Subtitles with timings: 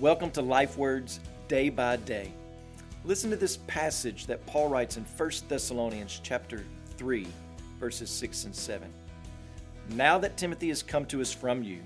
[0.00, 1.18] Welcome to Life Words
[1.48, 2.30] Day by Day.
[3.04, 6.64] Listen to this passage that Paul writes in 1 Thessalonians chapter
[6.98, 7.26] 3,
[7.80, 8.92] verses 6 and 7.
[9.96, 11.80] Now that Timothy has come to us from you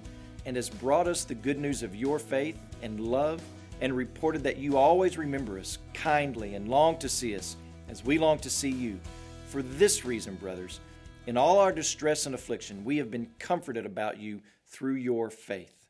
[0.44, 3.40] and has brought us the good news of your faith and love
[3.80, 7.56] and reported that you always remember us kindly and long to see us
[7.88, 9.00] as we long to see you.
[9.46, 10.80] For this reason, brothers,
[11.26, 15.81] in all our distress and affliction, we have been comforted about you through your faith.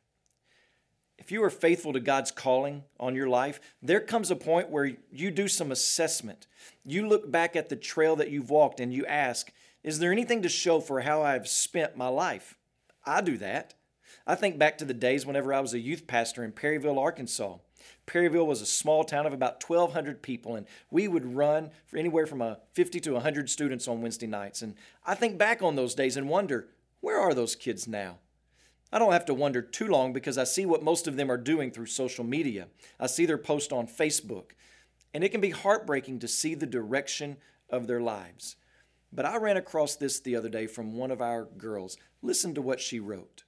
[1.22, 4.96] If you are faithful to God's calling on your life, there comes a point where
[5.12, 6.48] you do some assessment.
[6.84, 9.52] You look back at the trail that you've walked and you ask,
[9.84, 12.58] Is there anything to show for how I've spent my life?
[13.06, 13.74] I do that.
[14.26, 17.58] I think back to the days whenever I was a youth pastor in Perryville, Arkansas.
[18.04, 22.26] Perryville was a small town of about 1,200 people, and we would run for anywhere
[22.26, 24.60] from a 50 to 100 students on Wednesday nights.
[24.60, 24.74] And
[25.06, 26.66] I think back on those days and wonder,
[27.00, 28.18] where are those kids now?
[28.92, 31.38] I don't have to wonder too long because I see what most of them are
[31.38, 32.68] doing through social media.
[33.00, 34.50] I see their post on Facebook,
[35.14, 37.38] and it can be heartbreaking to see the direction
[37.70, 38.56] of their lives.
[39.10, 41.96] But I ran across this the other day from one of our girls.
[42.20, 43.44] Listen to what she wrote.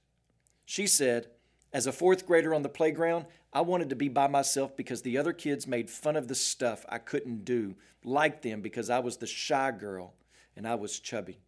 [0.65, 1.27] She said,
[1.71, 5.17] As a fourth grader on the playground, I wanted to be by myself because the
[5.17, 9.17] other kids made fun of the stuff I couldn't do, like them because I was
[9.17, 10.15] the shy girl
[10.55, 11.39] and I was chubby.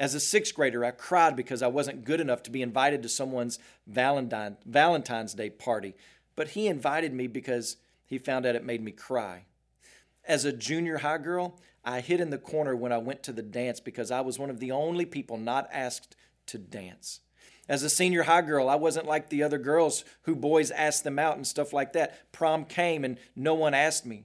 [0.00, 3.08] As a sixth grader, I cried because I wasn't good enough to be invited to
[3.10, 5.94] someone's Valentine, Valentine's Day party,
[6.34, 7.76] but he invited me because
[8.06, 9.44] he found out it made me cry.
[10.24, 13.42] As a junior high girl, I hid in the corner when I went to the
[13.42, 17.20] dance because I was one of the only people not asked to dance.
[17.68, 21.18] As a senior high girl, I wasn't like the other girls who boys asked them
[21.18, 22.32] out and stuff like that.
[22.32, 24.24] Prom came and no one asked me.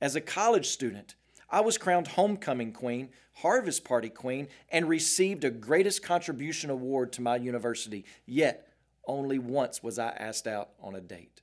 [0.00, 1.14] As a college student,
[1.50, 7.22] I was crowned homecoming queen, harvest party queen, and received a greatest contribution award to
[7.22, 8.04] my university.
[8.24, 8.68] Yet,
[9.06, 11.42] only once was I asked out on a date.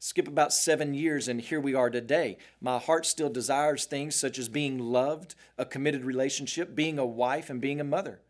[0.00, 2.36] Skip about seven years, and here we are today.
[2.60, 7.50] My heart still desires things such as being loved, a committed relationship, being a wife,
[7.50, 8.20] and being a mother.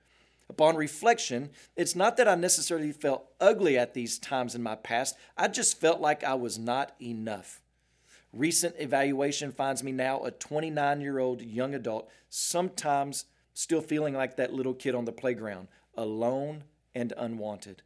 [0.48, 5.16] Upon reflection, it's not that I necessarily felt ugly at these times in my past,
[5.36, 7.60] I just felt like I was not enough.
[8.32, 13.24] Recent evaluation finds me now a 29 year old young adult, sometimes
[13.54, 17.82] still feeling like that little kid on the playground, alone and unwanted.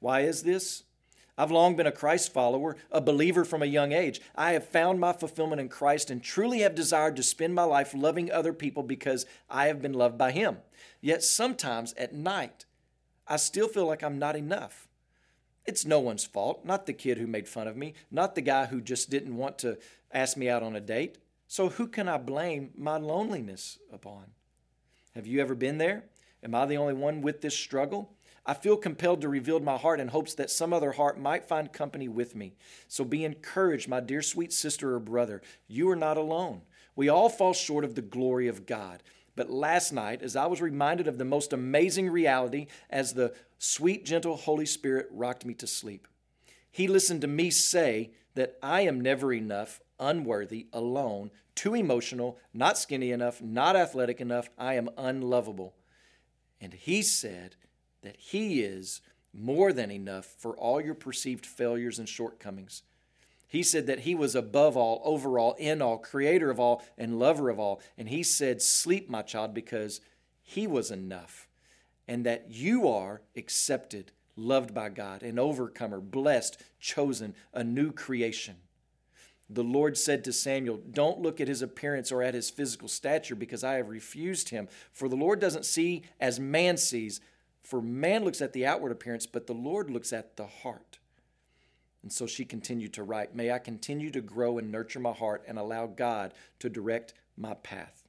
[0.00, 0.84] Why is this?
[1.36, 4.20] I've long been a Christ follower, a believer from a young age.
[4.36, 7.92] I have found my fulfillment in Christ and truly have desired to spend my life
[7.92, 10.58] loving other people because I have been loved by Him.
[11.00, 12.66] Yet sometimes at night,
[13.26, 14.86] I still feel like I'm not enough.
[15.66, 18.66] It's no one's fault, not the kid who made fun of me, not the guy
[18.66, 19.78] who just didn't want to
[20.12, 21.18] ask me out on a date.
[21.46, 24.24] So who can I blame my loneliness upon?
[25.14, 26.04] Have you ever been there?
[26.42, 28.10] Am I the only one with this struggle?
[28.46, 31.72] I feel compelled to reveal my heart in hopes that some other heart might find
[31.72, 32.52] company with me.
[32.88, 35.40] So be encouraged, my dear sweet sister or brother.
[35.66, 36.60] You are not alone.
[36.94, 39.02] We all fall short of the glory of God.
[39.36, 44.04] But last night, as I was reminded of the most amazing reality as the sweet,
[44.04, 46.06] gentle Holy Spirit rocked me to sleep,
[46.70, 52.78] He listened to me say that I am never enough, unworthy, alone, too emotional, not
[52.78, 55.74] skinny enough, not athletic enough, I am unlovable.
[56.60, 57.56] And He said
[58.02, 59.00] that He is
[59.32, 62.82] more than enough for all your perceived failures and shortcomings.
[63.54, 67.20] He said that he was above all, over all, in all, creator of all, and
[67.20, 67.80] lover of all.
[67.96, 70.00] And he said, Sleep, my child, because
[70.42, 71.46] he was enough.
[72.08, 78.56] And that you are accepted, loved by God, an overcomer, blessed, chosen, a new creation.
[79.48, 83.36] The Lord said to Samuel, Don't look at his appearance or at his physical stature,
[83.36, 84.66] because I have refused him.
[84.92, 87.20] For the Lord doesn't see as man sees,
[87.62, 90.98] for man looks at the outward appearance, but the Lord looks at the heart.
[92.04, 95.42] And so she continued to write, May I continue to grow and nurture my heart
[95.48, 98.06] and allow God to direct my path.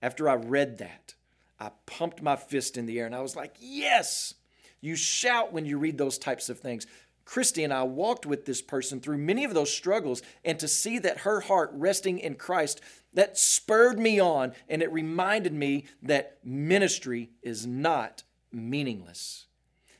[0.00, 1.14] After I read that,
[1.58, 4.34] I pumped my fist in the air and I was like, Yes!
[4.80, 6.86] You shout when you read those types of things.
[7.24, 11.00] Christy and I walked with this person through many of those struggles, and to see
[11.00, 12.80] that her heart resting in Christ,
[13.14, 18.22] that spurred me on, and it reminded me that ministry is not
[18.52, 19.46] meaningless.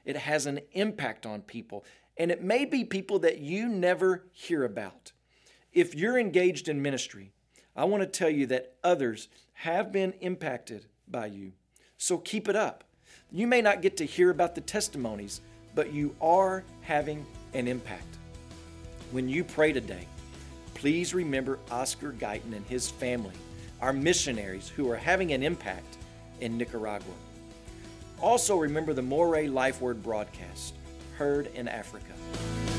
[0.05, 1.85] It has an impact on people.
[2.17, 5.13] And it may be people that you never hear about.
[5.73, 7.33] If you're engaged in ministry,
[7.75, 11.53] I want to tell you that others have been impacted by you.
[11.97, 12.85] So keep it up.
[13.31, 15.41] You may not get to hear about the testimonies,
[15.75, 17.25] but you are having
[17.55, 18.19] an impact.
[19.11, 20.07] When you pray today,
[20.75, 23.35] please remember Oscar Guyton and his family,
[23.81, 25.97] our missionaries who are having an impact
[26.41, 27.15] in Nicaragua.
[28.21, 30.75] Also, remember the Mooré Life Word broadcast
[31.23, 32.72] heard in Africa.